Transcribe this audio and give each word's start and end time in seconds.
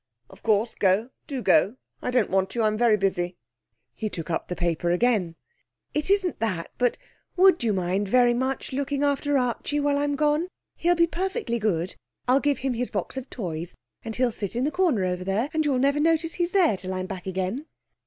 'Of 0.31 0.41
course, 0.41 0.73
go. 0.73 1.11
Do 1.27 1.43
go. 1.43 1.75
I 2.01 2.09
don't 2.09 2.31
want 2.31 2.55
you. 2.55 2.63
I'm 2.63 2.75
very 2.75 2.97
busy.' 2.97 3.37
He 3.93 4.09
took 4.09 4.31
up 4.31 4.47
the 4.47 4.55
paper 4.55 4.89
again. 4.89 5.35
'It 5.93 6.09
isn't 6.09 6.39
that; 6.39 6.71
but 6.79 6.97
would 7.35 7.63
you 7.63 7.71
very 7.71 8.33
much 8.33 8.71
mind 8.73 8.79
looking 8.79 9.03
after 9.03 9.37
Archie 9.37 9.79
while 9.79 9.99
I'm 9.99 10.15
gone? 10.15 10.47
He'll 10.75 10.95
be 10.95 11.05
perfectly 11.05 11.59
good. 11.59 11.93
I'll 12.27 12.39
give 12.39 12.57
him 12.65 12.73
his 12.73 12.89
box 12.89 13.15
of 13.15 13.29
toys, 13.29 13.75
and 14.03 14.15
he'll 14.15 14.31
sit 14.31 14.55
in 14.55 14.63
the 14.63 14.71
corner 14.71 15.05
over 15.05 15.23
there 15.23 15.51
and 15.53 15.67
you'll 15.67 15.77
never 15.77 15.99
notice 15.99 16.33
he's 16.33 16.49
there 16.49 16.77
till 16.77 16.95
I'm 16.95 17.05
back 17.05 17.27
again.' 17.27 17.67